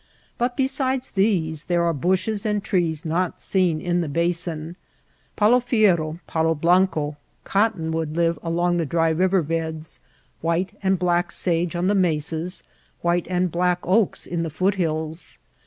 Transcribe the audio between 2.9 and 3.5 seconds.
not